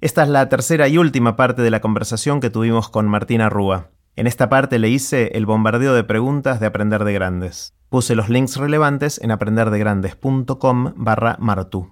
[0.00, 3.90] Esta es la tercera y última parte de la conversación que tuvimos con Martina Rúa.
[4.14, 7.74] En esta parte le hice el bombardeo de preguntas de Aprender de Grandes.
[7.88, 11.90] Puse los links relevantes en aprenderdegrandes.com barra Martu.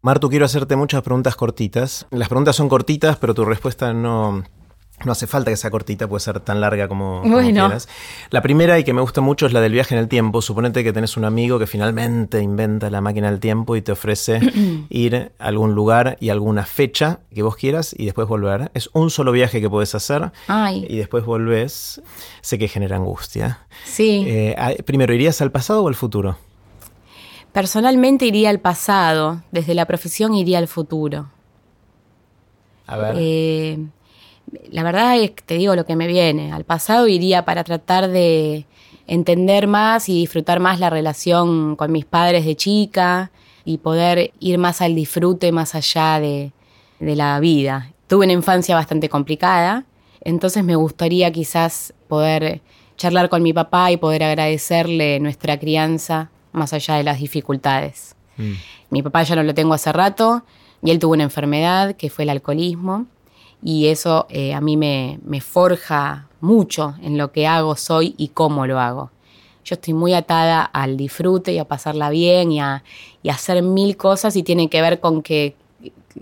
[0.00, 2.06] Martu, quiero hacerte muchas preguntas cortitas.
[2.10, 4.44] Las preguntas son cortitas, pero tu respuesta no,
[5.02, 7.88] no hace falta que sea cortita, puede ser tan larga como, quieras.
[8.30, 10.40] La primera y que me gusta mucho es la del viaje en el tiempo.
[10.40, 14.40] Suponete que tenés un amigo que finalmente inventa la máquina del tiempo y te ofrece
[14.88, 18.70] ir a algún lugar y alguna fecha que vos quieras y después volver.
[18.74, 20.30] Es un solo viaje que podés hacer
[20.72, 22.00] y después volvés.
[22.40, 23.66] Sé que genera angustia.
[23.84, 24.24] Sí.
[24.26, 26.38] Eh, primero, ¿irías al pasado o al futuro?
[27.52, 29.42] Personalmente iría al pasado.
[29.50, 31.28] Desde la profesión iría al futuro.
[32.86, 33.16] A ver.
[33.18, 33.78] Eh,
[34.70, 36.52] la verdad es que te digo lo que me viene.
[36.52, 38.66] Al pasado iría para tratar de
[39.06, 43.30] entender más y disfrutar más la relación con mis padres de chica
[43.64, 46.52] y poder ir más al disfrute más allá de,
[47.00, 47.92] de la vida.
[48.06, 49.84] Tuve una infancia bastante complicada,
[50.20, 52.60] entonces me gustaría quizás poder
[52.96, 58.14] charlar con mi papá y poder agradecerle nuestra crianza más allá de las dificultades.
[58.36, 58.52] Mm.
[58.90, 60.44] Mi papá ya no lo tengo hace rato
[60.82, 63.06] y él tuvo una enfermedad que fue el alcoholismo
[63.64, 68.66] y eso eh, a mí me, forja mucho en lo que hago, soy y cómo
[68.66, 69.10] lo hago.
[69.64, 72.84] Yo estoy muy atada al disfrute y a pasarla bien y a,
[73.26, 75.56] hacer mil cosas y tiene que ver con que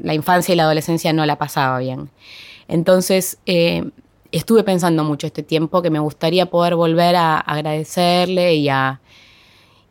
[0.01, 2.11] la infancia y la adolescencia no la pasaba bien.
[2.69, 3.91] Entonces, eh,
[4.31, 9.01] estuve pensando mucho este tiempo que me gustaría poder volver a agradecerle y a,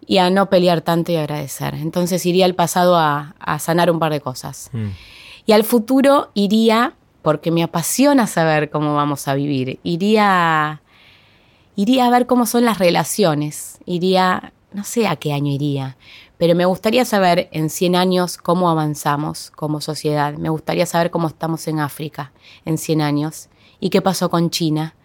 [0.07, 1.75] y a no pelear tanto y agradecer.
[1.75, 4.69] Entonces iría al pasado a, sanar un par de cosas.
[4.71, 4.87] Mm.
[5.47, 9.79] Y al futuro iría porque me apasiona saber cómo vamos a vivir.
[9.83, 10.81] Iría,
[11.75, 15.97] iría a ver cómo son las relaciones, iría, no sé a qué año iría,
[16.37, 20.33] pero me gustaría saber en 100 años cómo avanzamos como sociedad.
[20.33, 22.31] Me gustaría saber cómo estamos en África
[22.65, 23.49] en 100 años
[23.79, 24.95] y qué pasó con China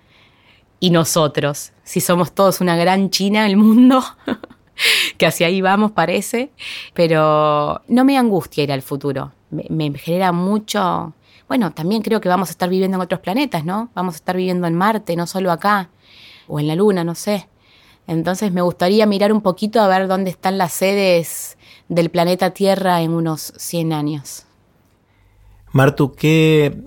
[0.79, 4.03] y nosotros, si somos todos una gran China el mundo.
[5.17, 6.51] que hacia ahí vamos parece,
[6.93, 11.15] pero no me angustia ir al futuro, me genera mucho,
[11.49, 13.91] bueno, también creo que vamos a estar viviendo en otros planetas, ¿no?
[13.95, 15.91] Vamos a estar viviendo en Marte, no solo acá,
[16.49, 17.49] o en la Luna, no sé.
[18.07, 21.57] Entonces me gustaría mirar un poquito a ver dónde están las sedes
[21.89, 24.45] del planeta Tierra en unos 100 años.
[25.73, 26.81] Martu, ¿qué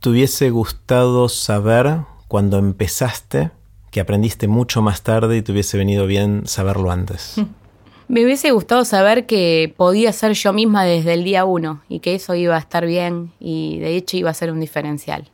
[0.00, 3.50] te hubiese gustado saber cuando empezaste,
[3.90, 7.36] que aprendiste mucho más tarde y te hubiese venido bien saberlo antes?
[8.08, 12.14] Me hubiese gustado saber que podía ser yo misma desde el día uno y que
[12.14, 15.28] eso iba a estar bien y de hecho iba a ser un diferencial.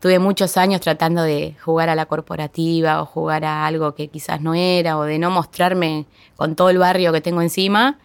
[0.00, 4.42] Tuve muchos años tratando de jugar a la corporativa o jugar a algo que quizás
[4.42, 6.04] no era o de no mostrarme
[6.36, 7.98] con todo el barrio que tengo encima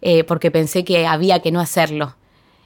[0.00, 2.16] eh, porque pensé que había que no hacerlo.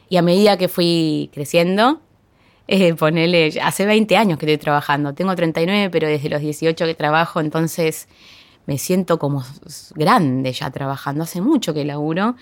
[0.09, 2.01] Y a medida que fui creciendo,
[2.69, 6.95] eh, ponele, hace 20 años que estoy trabajando, tengo 39, pero desde los 18 que
[6.95, 8.07] trabajo, entonces
[8.69, 9.43] me siento como
[9.95, 12.37] grande ya trabajando, hace mucho que laburo,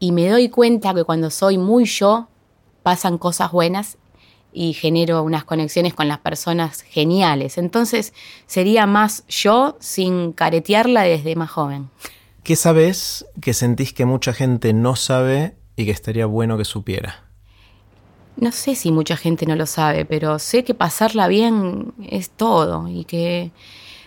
[0.00, 2.26] y me doy cuenta que cuando soy muy yo,
[2.82, 3.96] pasan cosas buenas
[4.52, 7.56] y genero unas conexiones con las personas geniales.
[7.56, 8.12] Entonces
[8.46, 11.88] sería más yo sin caretearla desde más joven.
[12.42, 17.28] ¿Qué sabes que sentís que mucha gente no sabe y que estaría bueno que supiera?
[18.36, 22.88] No sé si mucha gente no lo sabe, pero sé que pasarla bien es todo
[22.88, 23.52] y que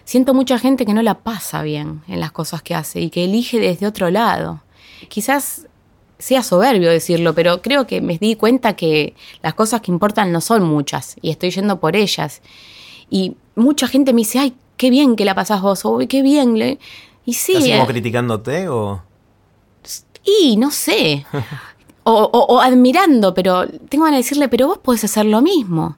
[0.05, 3.23] siento mucha gente que no la pasa bien en las cosas que hace y que
[3.23, 4.61] elige desde otro lado.
[5.09, 5.67] Quizás
[6.19, 10.41] sea soberbio decirlo, pero creo que me di cuenta que las cosas que importan no
[10.41, 12.41] son muchas y estoy yendo por ellas.
[13.09, 16.79] Y mucha gente me dice, ay, qué bien que la pasás vos, uy, qué bien.
[17.25, 17.53] Y sí.
[17.53, 19.01] ¿Estás como eh, criticándote o...?
[20.25, 21.25] Y no sé.
[22.03, 25.97] o, o, admirando, pero tengo que decirle, pero vos podés hacer lo mismo.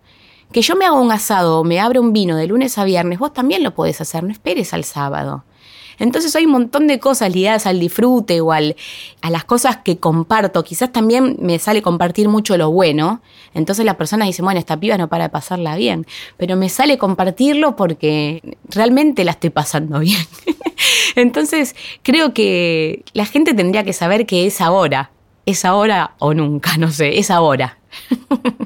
[0.56, 3.20] Que yo me hago un asado o me abro un vino de lunes a viernes,
[3.20, 5.44] vos también lo podés hacer, no esperes al sábado.
[6.00, 10.64] Entonces hay un montón de cosas ligadas al disfrute o a las cosas que comparto.
[10.64, 13.22] Quizás también me sale compartir mucho lo bueno.
[13.54, 16.08] Entonces la persona dice, bueno, esta piba no para de pasarla bien.
[16.38, 20.26] Pero me sale compartirlo porque realmente la estoy pasando bien.
[21.18, 25.12] Entonces creo que la gente tendría que saber que es ahora.
[25.46, 27.78] Es ahora o nunca, no sé, es ahora.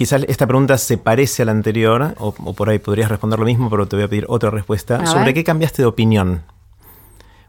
[0.00, 3.68] Quizás esta pregunta se parece a la anterior, o, por ahí podrías responder lo mismo,
[3.68, 5.04] pero te voy a pedir otra respuesta.
[5.04, 6.42] ¿Sobre qué cambiaste de opinión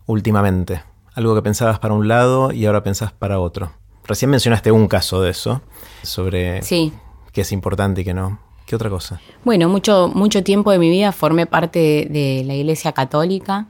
[0.05, 0.83] últimamente?
[1.13, 3.71] Algo que pensabas para un lado y ahora pensás para otro.
[4.03, 5.61] Recién mencionaste un caso de eso,
[6.03, 6.91] sobre sí.
[7.31, 8.37] qué es importante y qué no.
[8.65, 9.21] ¿Qué otra cosa?
[9.45, 13.67] Bueno, mucho, mucho tiempo de mi vida formé parte de la Iglesia Católica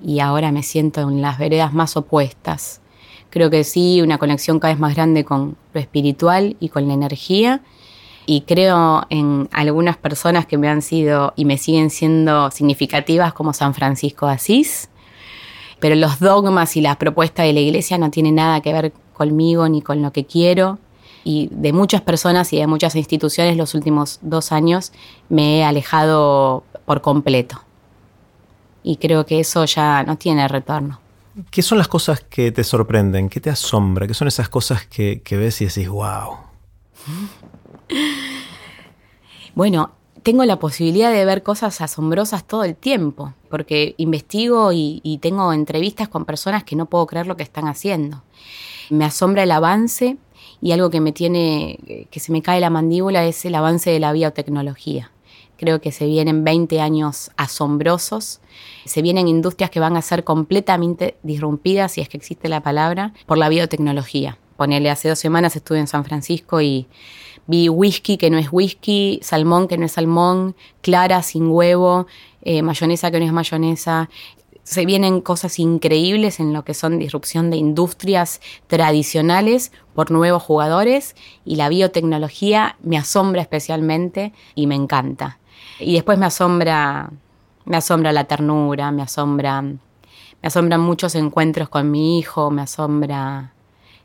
[0.00, 2.80] y ahora me siento en las veredas más opuestas
[3.30, 6.94] Creo que sí, una conexión cada vez más grande con lo espiritual y con la
[6.94, 7.62] energía.
[8.26, 13.52] Y creo en algunas personas que me han sido y me siguen siendo significativas como
[13.52, 14.88] San Francisco de Asís.
[15.80, 19.68] Pero los dogmas y las propuestas de la iglesia no tienen nada que ver conmigo
[19.68, 20.78] ni con lo que quiero.
[21.24, 24.92] Y de muchas personas y de muchas instituciones los últimos dos años
[25.28, 27.62] me he alejado por completo.
[28.82, 31.00] Y creo que eso ya no tiene retorno.
[31.50, 33.28] ¿Qué son las cosas que te sorprenden?
[33.28, 34.06] ¿Qué te asombra?
[34.06, 36.36] ¿Qué son esas cosas que, ves y decís, wow?
[39.54, 39.90] Bueno,
[40.22, 46.08] tengo la posibilidad de ver cosas asombrosas todo el tiempo, porque investigo y, tengo entrevistas
[46.08, 48.22] con personas que no puedo creer lo que están haciendo.
[48.90, 50.16] Me asombra el avance
[50.60, 54.00] y algo que me tiene, que se me cae la mandíbula es el avance de
[54.00, 55.10] la biotecnología.
[55.56, 58.40] Creo que se vienen 20 años asombrosos.
[58.86, 63.12] Se vienen industrias que van a ser completamente disrumpidas, si es que existe la palabra,
[63.26, 64.38] por la biotecnología.
[64.60, 66.86] Ponele, hace dos semanas estuve en San Francisco y
[67.46, 72.06] vi whisky que no es whisky, salmón que no es salmón, clara sin huevo,
[72.42, 74.10] eh, mayonesa que no es mayonesa.
[74.62, 81.16] Se vienen cosas increíbles en lo que son disrupción de industrias tradicionales por nuevos jugadores
[81.46, 85.38] y la biotecnología me asombra especialmente y me encanta.
[85.78, 87.08] Y después me asombra,
[87.64, 89.78] me asombra la ternura, me asombra, me
[90.42, 93.54] asombran muchos encuentros con mi hijo, me asombra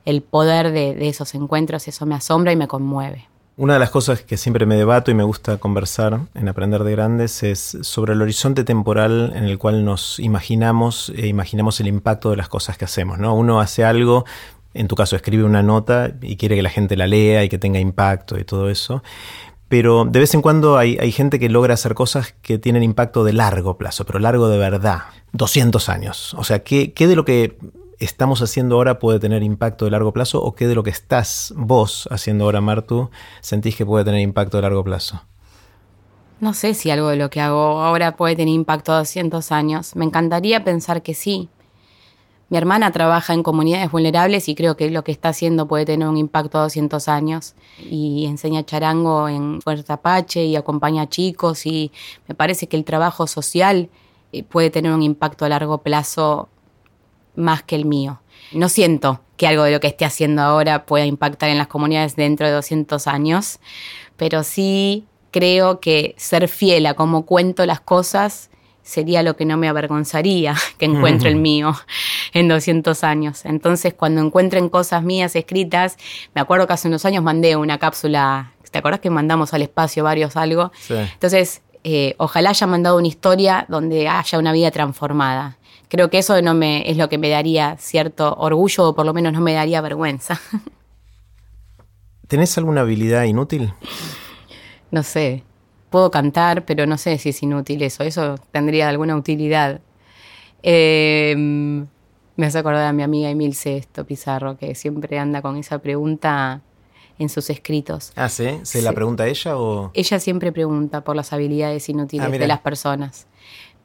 [0.05, 3.27] el poder de, esos encuentros, eso me asombra y me conmueve.
[3.57, 6.91] Una de las cosas que siempre me debato y me gusta conversar en Aprender de
[6.91, 12.31] Grandes es sobre el horizonte temporal en el cual nos imaginamos e imaginamos el impacto
[12.31, 13.17] de las cosas que hacemos.
[13.17, 13.33] ¿no?
[13.33, 14.25] Uno hace algo,
[14.73, 17.57] en tu caso escribe una nota y quiere que la gente la lea y que
[17.57, 19.01] tenga impacto y todo eso
[19.67, 23.33] pero de vez en cuando hay, gente que logra hacer cosas que tienen impacto de
[23.33, 24.99] largo plazo, pero largo de verdad,
[25.33, 26.33] 200 años.
[26.35, 27.57] O sea, ¿qué, ¿qué, de lo que
[27.99, 31.53] estamos haciendo ahora puede tener impacto de largo plazo o qué de lo que estás
[31.55, 33.09] vos haciendo ahora, Martu,
[33.41, 35.21] sentís que puede tener impacto de largo plazo?
[36.39, 39.95] No sé si algo de lo que hago ahora puede tener impacto a 200 años.
[39.95, 41.49] Me encantaría pensar que sí,
[42.49, 46.07] mi hermana trabaja en comunidades vulnerables y creo que lo que está haciendo puede tener
[46.07, 47.55] un impacto a 200 años.
[47.79, 51.91] Y enseña charango en Fuerza Apache y acompaña a chicos y
[52.27, 53.89] me parece que el trabajo social
[54.31, 56.49] eh, puede tener un impacto a largo plazo
[57.35, 58.21] más que el mío.
[58.51, 62.15] No siento que algo de lo que esté haciendo ahora pueda impactar en las comunidades
[62.15, 63.59] dentro de 200 años,
[64.17, 68.49] pero sí creo que ser fiel a cómo cuento las cosas
[68.83, 71.75] sería lo que no me avergonzaría que encuentre el mío
[72.33, 73.43] en 200 años.
[73.43, 75.97] Entonces, cuando encuentren cosas mías escritas,
[76.33, 80.03] me acuerdo que hace unos años mandé una cápsula, ¿te acuerdas que mandamos al espacio
[80.03, 80.71] varios algo?
[80.89, 85.57] Entonces, eh, ojalá haya mandado una historia donde haya una vida transformada.
[85.95, 89.13] Creo que eso no me, es lo que me daría cierto orgullo o por lo
[89.13, 90.41] menos no me daría vergüenza.
[92.27, 93.71] ¿Tenés alguna habilidad inútil?
[94.91, 95.43] No sé,
[95.89, 98.03] puedo cantar, pero no sé si es inútil eso.
[98.03, 99.79] Eso tendría alguna utilidad.
[100.63, 101.87] Em,
[102.35, 106.61] me hace acordar a mi amiga Emil Sesto Pizarro, que siempre anda con esa pregunta
[107.19, 108.11] en sus escritos.
[108.17, 108.59] Ah, ¿sí?
[108.63, 109.91] ¿Se la pregunta ella o...?
[109.93, 113.27] Ella siempre pregunta por las habilidades inútiles ah, de las personas.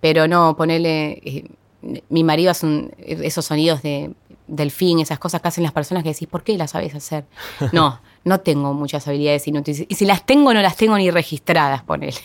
[0.01, 1.53] Pero no, ponerle...
[1.83, 4.13] Eh, mi marido hace esos sonidos de
[4.47, 7.25] delfín, esas cosas que hacen las personas que decís, ¿por qué las sabes hacer?
[7.73, 9.87] No, no tengo muchas habilidades inútiles.
[9.89, 12.19] Y si las tengo, no las tengo ni registradas, ponele.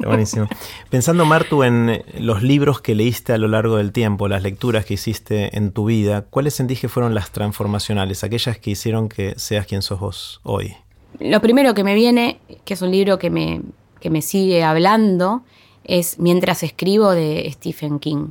[0.00, 0.48] Buenísimo.
[0.88, 4.94] Pensando, Martu, en los libros que leíste a lo largo del tiempo, las lecturas que
[4.94, 9.66] hiciste en tu vida, ¿cuáles sentís que fueron las transformacionales, aquellas que hicieron que seas
[9.66, 10.74] quien sos vos hoy?
[11.18, 13.62] Lo primero que me viene, que es un libro que me,
[14.00, 15.42] que me sigue hablando,
[15.84, 18.28] es Mientras escribo de Stephen King.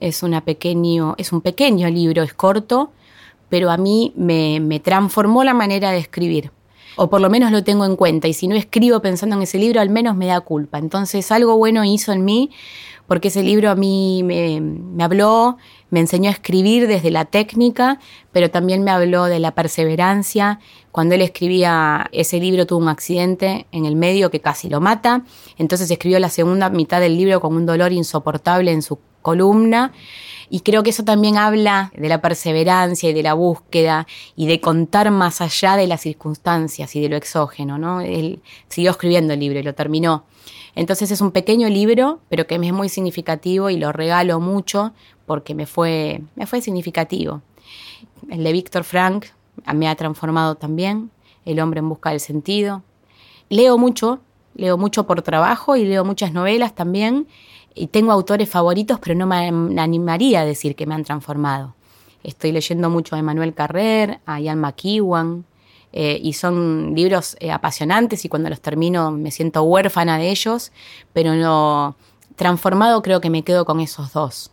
[0.00, 2.92] Es, una pequeño, es un pequeño libro, es corto,
[3.48, 6.50] pero a mí me, me transformó la manera de escribir
[6.96, 9.58] o por lo menos lo tengo en cuenta, y si no escribo pensando en ese
[9.58, 10.78] libro, al menos me da culpa.
[10.78, 12.50] Entonces algo bueno hizo en mí,
[13.06, 15.56] porque ese libro a mí me, me habló,
[15.88, 17.98] me enseñó a escribir desde la técnica,
[18.32, 20.60] pero también me habló de la perseverancia.
[20.92, 25.24] Cuando él escribía ese libro tuvo un accidente en el medio que casi lo mata,
[25.58, 29.92] entonces escribió la segunda mitad del libro con un dolor insoportable en su columna
[30.50, 34.60] y creo que eso también habla de la perseverancia y de la búsqueda y de
[34.60, 38.00] contar más allá de las circunstancias y de lo exógeno, ¿no?
[38.00, 40.24] Él siguió escribiendo el libro y lo terminó.
[40.74, 44.92] Entonces es un pequeño libro, pero que me es muy significativo y lo regalo mucho
[45.24, 47.42] porque me fue, me fue significativo.
[48.28, 49.26] El de Víctor Frank
[49.72, 51.10] me ha transformado también,
[51.44, 52.82] El hombre en busca del sentido.
[53.48, 54.20] Leo mucho,
[54.54, 57.28] leo mucho por trabajo y leo muchas novelas también
[57.74, 59.48] y tengo autores favoritos, pero no me
[59.80, 61.74] animaría a decir que me han transformado.
[62.22, 65.44] estoy leyendo mucho a Emmanuel Carrer, a Ian McEwan,
[65.92, 70.70] eh, y son libros eh, apasionantes y cuando los termino me siento huérfana de ellos,
[71.12, 71.96] pero no
[72.36, 74.52] transformado creo que me quedo con esos dos.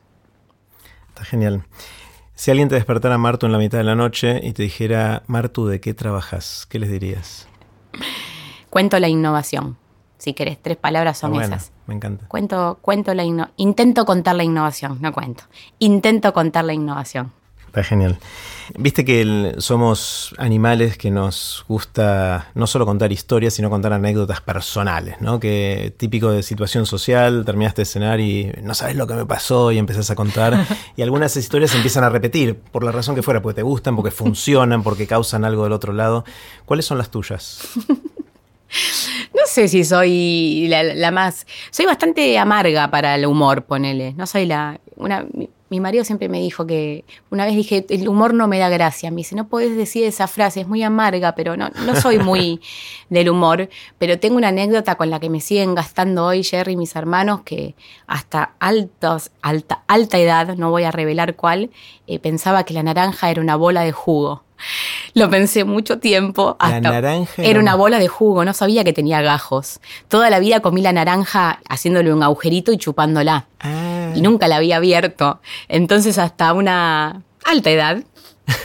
[1.09, 1.63] Está genial.
[2.33, 5.67] Si alguien te despertara, Martu, en la mitad de la noche y te dijera, Martu,
[5.67, 6.67] ¿de qué trabajas?
[6.69, 7.47] ¿Qué les dirías?
[8.69, 9.77] Cuento la innovación.
[10.17, 11.71] Si querés, tres palabras son bueno, esas.
[11.86, 12.25] Me encanta.
[12.27, 13.24] Cuento, cuento la
[13.55, 15.43] intento contar la innovación, no cuento.
[15.79, 17.31] Intento contar la innovación.
[17.67, 18.17] Está genial.
[18.79, 24.41] Viste que el- somos animales que nos gusta no solo contar historias, sino contar anécdotas
[24.41, 25.39] personales, ¿no?
[25.39, 29.71] Que típico de situación social, terminaste de cenar y no sabes lo que me pasó
[29.71, 30.65] y empezás a contar.
[30.95, 33.57] y algunas de esas historias se empiezan a repetir, por la razón que fuera, porque
[33.57, 36.24] te gustan, porque funcionan, porque causan algo del otro lado.
[36.65, 37.59] ¿Cuáles son las tuyas?
[39.57, 41.47] Sé si soy la, la más.
[41.71, 44.13] Soy bastante amarga para el humor, ponele.
[44.13, 44.79] No soy la.
[44.95, 47.05] Una, mi, mi marido siempre me dijo que.
[47.31, 49.09] Una vez dije, el humor no me da gracia.
[49.09, 52.61] Me dice, no podés decir esa frase, es muy amarga, pero no, no soy muy
[53.09, 53.67] del humor.
[53.97, 57.41] Pero tengo una anécdota con la que me siguen gastando hoy Jerry y mis hermanos,
[57.41, 57.73] que
[58.05, 61.71] hasta altos, alta, alta edad, no voy a revelar cuál,
[62.05, 64.43] eh, pensaba que la naranja era una bola de jugo.
[65.13, 66.57] Lo pensé mucho tiempo.
[66.59, 69.79] La naranja era era una bola de jugo, no sabía que tenía gajos.
[70.07, 73.47] Toda la vida comí la naranja haciéndole un agujerito y chupándola.
[73.59, 75.39] Ah, Y nunca la había abierto.
[75.67, 78.03] Entonces hasta una alta edad,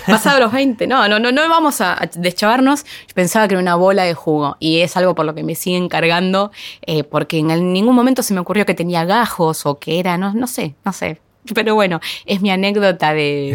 [0.06, 3.74] pasado los 20, no, no, no, no vamos a deschavarnos, yo pensaba que era una
[3.74, 4.56] bola de jugo.
[4.60, 8.34] Y es algo por lo que me siguen cargando, eh, porque en ningún momento se
[8.34, 11.20] me ocurrió que tenía gajos o que era, no, no sé, no sé.
[11.54, 13.48] Pero bueno, es mi anécdota de,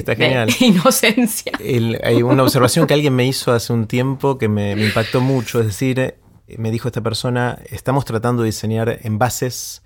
[0.60, 1.54] inocencia.
[1.60, 5.22] El- hay una observación que alguien me hizo hace un tiempo que me, me impactó
[5.22, 6.18] mucho, es decir, eh,
[6.58, 9.84] me dijo esta persona, estamos tratando de diseñar envases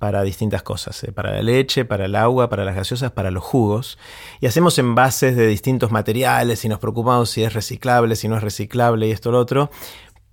[0.00, 3.44] para distintas cosas, eh, para la leche, para el agua, para las gaseosas, para los
[3.44, 3.98] jugos,
[4.40, 8.42] y hacemos envases de distintos materiales y nos preocupamos si es reciclable, si no es
[8.42, 9.70] reciclable y esto lo otro.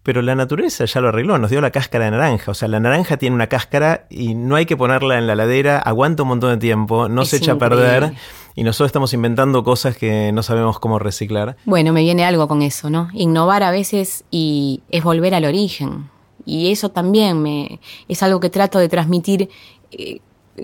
[0.04, 2.52] Pero la naturaleza ya lo arregló, nos dio la cáscara de naranja.
[2.52, 5.78] O sea, la naranja tiene una cáscara y no hay que ponerla en la ladera,
[5.78, 8.14] aguanta un montón de tiempo, no Es se echa a perder
[8.56, 11.56] y nosotros estamos inventando cosas que no sabemos cómo reciclar.
[11.66, 13.10] Bueno, me viene algo con eso, ¿no?
[13.14, 16.10] Innovar a veces y es volver al origen.
[16.46, 19.50] Y eso también me, es algo que trato de transmitir
[19.92, 20.20] eh,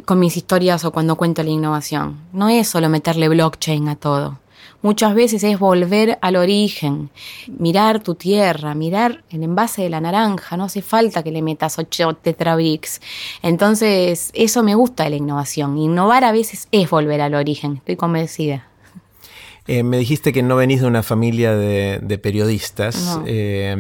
[0.06, 2.18] con mis historias o cuando cuento la innovación.
[2.34, 4.40] No es solo meterle blockchain a todo.
[4.88, 7.10] Muchas veces es volver al origen,
[7.60, 11.78] mirar tu tierra, mirar el envase de la naranja, no hace falta que le metas
[11.78, 13.02] 8 tetrabricks.
[13.42, 15.78] Entonces, eso me gusta de la innovación.
[15.78, 18.66] Innovar a veces es volver al origen, estoy convencida.
[19.68, 23.18] Eh, me dijiste que no venís de una familia de, de periodistas.
[23.18, 23.24] No.
[23.28, 23.76] Eh,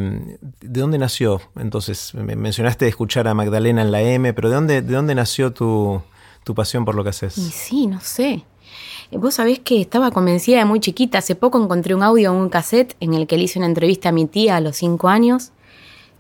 [0.59, 1.39] ¿De dónde nació?
[1.57, 5.53] Entonces, me mencionaste escuchar a Magdalena en la M, pero ¿de dónde, de dónde nació
[5.53, 6.01] tu,
[6.43, 7.33] tu pasión por lo que Y haces?
[7.35, 8.43] sí, no sé.
[9.11, 11.19] Vos sabés que estaba convencida de muy chiquita.
[11.19, 14.09] Hace poco encontré un audio en un cassette en el que le hice una entrevista
[14.09, 15.51] a mi tía a los cinco años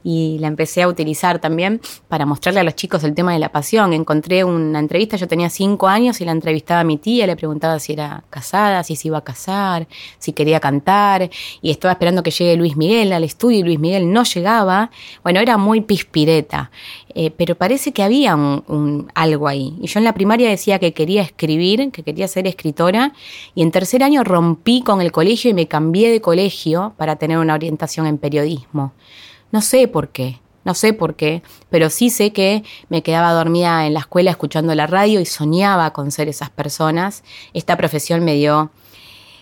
[0.09, 3.49] y la empecé a utilizar también para mostrarle a los chicos el tema de la
[3.49, 3.91] pasión.
[3.91, 7.77] Encontré una entrevista, yo tenía cinco años y la entrevistaba a mi tía, le preguntaba
[7.79, 9.85] si era casada, si se iba a casar,
[10.17, 11.29] si quería cantar
[11.61, 14.91] y estaba esperando que llegue Luis Miguel al estudio y Luis Miguel no llegaba.
[15.23, 16.71] Bueno, era muy pispireta,
[17.13, 19.75] eh, pero parece que había un, un- algo ahí.
[19.81, 23.11] Y yo en la primaria decía que quería escribir, que quería ser escritora
[23.55, 27.37] y en tercer año rompí con el colegio y me cambié de colegio para tener
[27.39, 28.93] una orientación en periodismo.
[29.51, 33.85] No sé por qué, no sé por qué, pero sí sé que me quedaba dormida
[33.85, 37.23] en la escuela escuchando la radio y soñaba con ser esas personas.
[37.53, 38.71] Esta profesión me dio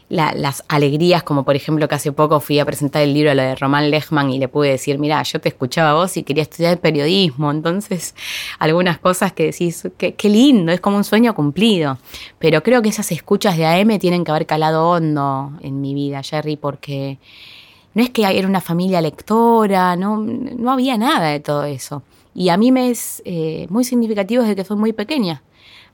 [0.07, 3.41] la- las alegrías, como por ejemplo que hace poco fui a presentar el libro lo
[3.41, 6.43] de Román Lechman y le pude decir, mira, yo te escuchaba a vos y quería
[6.43, 8.13] estudiar periodismo, entonces
[8.59, 11.97] algunas cosas que decís, qué lindo, es como un sueño cumplido,
[12.37, 16.21] pero creo que esas escuchas de AM tienen que haber calado hondo en mi vida,
[16.21, 17.17] Jerry, porque
[17.95, 22.03] no es que era una familia lectora, no, no había nada de todo eso.
[22.35, 25.41] Y a mí me es eh, muy significativo desde que soy muy pequeña.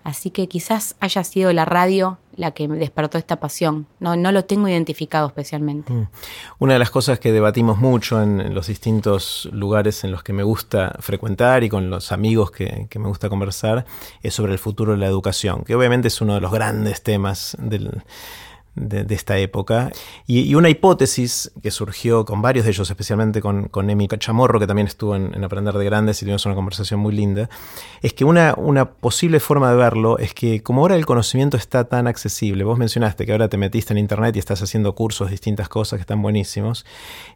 [0.03, 3.85] Así que quizás haya sido la radio la que me despertó esta pasión.
[3.99, 5.93] No, no lo tengo identificado especialmente.
[5.93, 6.07] Mm.
[6.57, 10.33] Una de las cosas que debatimos mucho en, en los distintos lugares en los que
[10.33, 13.85] me gusta frecuentar y con los amigos que, que me gusta conversar
[14.23, 17.55] es sobre el futuro de la educación, que obviamente es uno de los grandes temas
[17.59, 18.01] del,
[18.75, 19.91] de, esta época.
[20.27, 24.67] Y, una hipótesis que surgió con varios de ellos, especialmente con, con Emi Chamorro, que
[24.67, 27.49] también estuvo en, en, Aprender de Grandes y tuvimos una conversación muy linda,
[28.01, 31.85] es que una, una posible forma de verlo es que como ahora el conocimiento está
[31.85, 35.67] tan accesible, vos mencionaste que ahora te metiste en Internet y estás haciendo cursos, distintas
[35.67, 36.85] cosas que están buenísimos,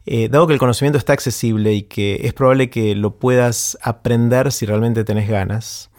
[0.06, 4.52] eh, dado que el conocimiento está accesible y que es probable que lo puedas aprender
[4.52, 5.90] si realmente tenés ganas,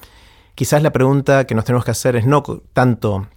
[0.55, 3.29] quizás la pregunta que nos tenemos que hacer es no tanto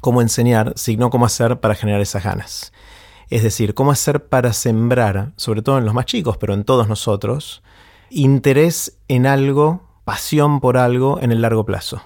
[0.00, 2.72] cómo enseñar, sino cómo hacer para generar esas ganas.
[3.28, 6.88] Es decir, cómo hacer para sembrar, sobre todo en los más chicos, pero en todos
[6.88, 7.62] nosotros,
[8.10, 12.02] interés en algo, pasión por algo en el largo plazo.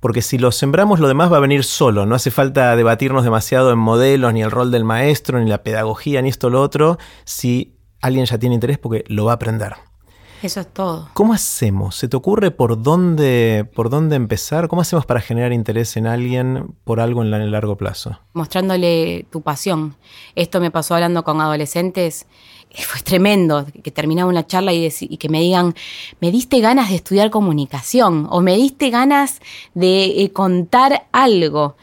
[0.00, 2.04] Porque si lo sembramos, lo demás va a venir solo.
[2.04, 6.20] No hace falta debatirnos demasiado en modelos, ni el rol del maestro, ni la pedagogía,
[6.22, 9.74] ni esto lo otro, si alguien ya tiene interés porque lo va a aprender.
[10.42, 11.10] Eso es todo.
[11.12, 11.96] ¿Cómo hacemos?
[11.96, 14.68] ¿Se te ocurre por dónde, por dónde empezar?
[14.68, 18.18] ¿Cómo hacemos para generar interés en alguien por algo en el largo plazo?
[18.32, 19.96] Mostrándole tu pasión.
[20.34, 22.26] Esto me pasó hablando con adolescentes.
[22.74, 25.74] Fue tremendo que terminaba una charla y, y que me digan,
[26.20, 29.40] me diste ganas de estudiar comunicación o me diste ganas
[29.74, 31.76] de eh, contar algo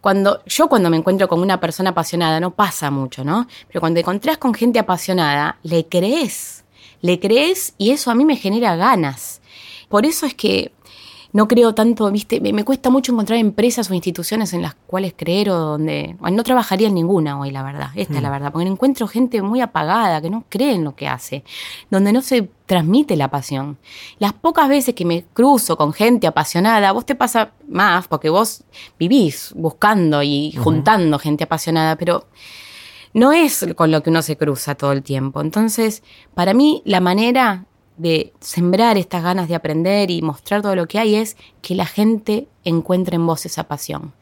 [0.00, 3.46] cuando yo cuando me encuentro con una persona apasionada no pasa mucho, ¿no?
[3.66, 6.64] Pero cuando te encontrás con gente apasionada, le crees
[7.00, 9.40] le crees y eso a mí me genera ganas.
[9.88, 10.72] Por eso es que
[11.32, 15.50] no creo tanto, viste, me, cuesta mucho encontrar empresas o instituciones en las cuales creer
[15.50, 16.16] o donde...
[16.20, 18.32] no trabajaría en ninguna hoy, la verdad, esta es la mm.
[18.32, 21.44] verdad, porque encuentro gente muy apagada, que no cree en lo que hace,
[21.90, 23.76] donde no se transmite la pasión.
[24.18, 28.64] Las pocas veces que me cruzo con gente apasionada, vos te pasa más, porque vos
[28.98, 32.24] vivís buscando y juntando gente apasionada, pero
[33.14, 35.40] no es con lo que uno se cruza todo el tiempo.
[35.40, 36.02] Entonces,
[36.34, 40.98] para mí, la manera de sembrar estas ganas de aprender y mostrar todo lo que
[40.98, 44.12] hay es que la gente encuentre en vos esa pasión.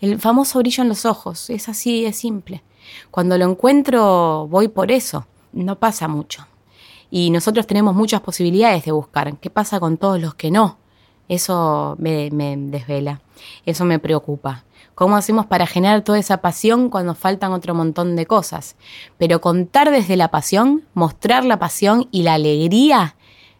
[0.00, 2.62] El famoso brillo en los ojos, es así, es simple.
[3.10, 5.26] Cuando lo encuentro, voy por eso.
[5.52, 6.46] No pasa mucho.
[7.10, 9.36] Y nosotros tenemos muchas posibilidades de buscar.
[9.38, 10.78] ¿Qué pasa con todos los que no?
[11.28, 13.22] Eso me, me desvela.
[13.64, 14.64] Eso me preocupa.
[14.96, 18.76] ¿Cómo hacemos para generar toda esa pasión cuando faltan otro montón de cosas?
[19.18, 23.14] Pero contar desde la pasión, mostrar la pasión y la alegría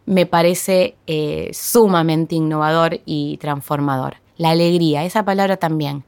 [0.07, 4.15] me parece eh, sumamente innovador y transformador.
[4.37, 6.05] La alegría, esa palabra también.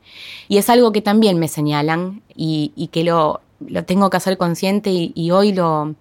[0.48, 3.42] Y es algo que también me señalan y, que lo,
[3.86, 5.94] tengo que hacer consciente y, hoy lo,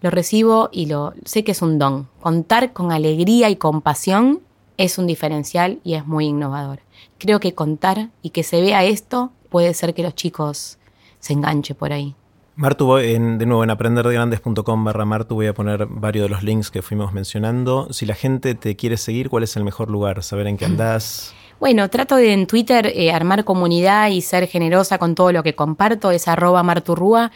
[0.00, 2.08] lo recibo y lo sé que es un don.
[2.22, 4.40] Contar con alegría y compasión
[4.78, 6.80] es un diferencial y es muy innovador
[7.18, 10.78] creo que contar y que se vea esto puede ser que los chicos
[11.20, 12.14] se enganchen por ahí.
[12.56, 16.82] Martu, de nuevo en aprenderdegrandes.com barra Martu voy a poner varios de los links que
[16.82, 17.92] fuimos mencionando.
[17.92, 20.24] Si la gente te quiere seguir, ¿cuál es el mejor lugar?
[20.24, 21.34] Saber en qué andás.
[21.60, 25.56] Bueno, trato de en Twitter eh, armar comunidad y ser generosa con todo lo que
[25.56, 27.32] comparto, es arroba marturrúa,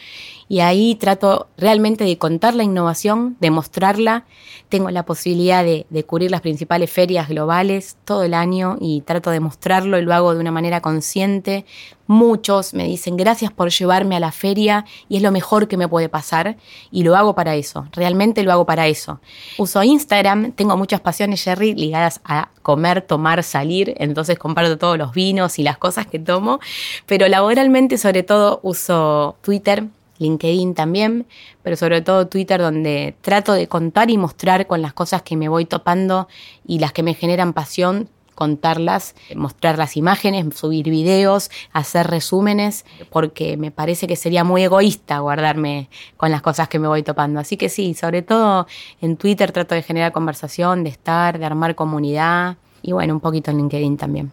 [0.47, 4.25] y ahí trato realmente de contar la innovación, de mostrarla.
[4.69, 9.29] Tengo la posibilidad de, de, cubrir las principales ferias globales todo el año y trato
[9.29, 11.65] de mostrarlo y lo hago de una manera consciente.
[12.07, 15.87] Muchos me dicen gracias por llevarme a la feria y es lo mejor que me
[15.87, 16.57] puede pasar
[16.91, 19.21] y lo hago para eso, realmente lo hago para eso.
[19.57, 25.13] Uso Instagram, tengo muchas pasiones, Jerry, ligadas a comer, tomar, salir, entonces comparto todos los
[25.13, 26.59] vinos y las cosas que tomo,
[27.05, 29.85] pero laboralmente sobre todo uso Twitter
[30.19, 31.25] LinkedIn también,
[31.61, 35.49] pero sobre todo Twitter donde trato de contar y mostrar con las cosas que me
[35.49, 36.27] voy topando
[36.65, 43.57] y las que me generan pasión, contarlas, mostrar las imágenes, subir videos, hacer resúmenes, porque
[43.57, 47.39] me parece que sería muy egoísta guardarme con las cosas que me voy topando.
[47.39, 48.67] Así que sí, sobre todo
[49.01, 53.51] en Twitter trato de generar conversación, de estar, de armar comunidad y bueno, un poquito
[53.51, 54.31] en LinkedIn también.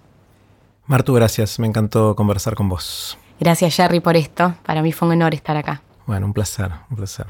[0.86, 3.16] Martu, gracias, me encantó conversar con vos.
[3.40, 4.55] Gracias, Jerry, por esto.
[4.66, 5.81] Para mí fue un honor estar acá.
[6.07, 7.26] Bueno, un placer, un placer.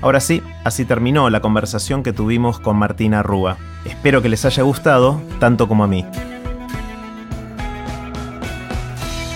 [0.00, 3.58] Ahora sí, así terminó la conversación que tuvimos con Martina Rúa.
[3.84, 6.06] Espero que les haya gustado, tanto como a mí.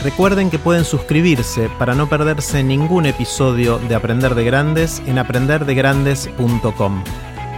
[0.02, 7.04] Recuerden que pueden suscribirse para no perderse ningún episodio de Aprender de Grandes en aprenderdegrandes.com.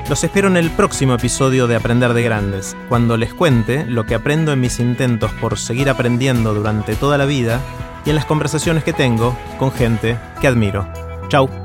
[0.08, 4.16] Los espero en el próximo episodio de Aprender de Grandes, cuando les cuente lo que
[4.16, 7.60] aprendo en mis intentos por seguir aprendiendo durante toda la vida
[8.04, 10.86] y en las conversaciones que tengo con gente que admiro.
[11.28, 11.61] Chao.